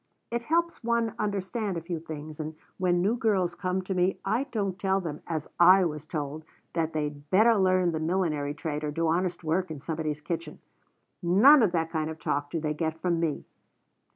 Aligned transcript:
It 0.31 0.41
helps 0.41 0.83
one 0.83 1.13
understand 1.19 1.77
a 1.77 1.81
few 1.81 1.99
things, 1.99 2.39
and 2.39 2.55
when 2.79 3.03
new 3.03 3.15
girls 3.15 3.53
come 3.53 3.83
to 3.83 3.93
me 3.93 4.17
I 4.25 4.45
don't 4.45 4.79
tell 4.79 4.99
them, 4.99 5.21
as 5.27 5.47
I 5.59 5.85
was 5.85 6.07
told, 6.07 6.43
that 6.73 6.93
they'd 6.93 7.29
better 7.29 7.53
learn 7.55 7.91
the 7.91 7.99
millinery 7.99 8.55
trade 8.55 8.83
or 8.83 8.89
do 8.89 9.07
honest 9.07 9.43
work 9.43 9.69
in 9.69 9.79
somebody's 9.79 10.19
kitchen. 10.19 10.57
None 11.21 11.61
of 11.61 11.71
that 11.73 11.91
kind 11.91 12.09
of 12.09 12.19
talk 12.19 12.49
do 12.49 12.59
they 12.59 12.73
get 12.73 12.99
from 12.99 13.19
me!" 13.19 13.45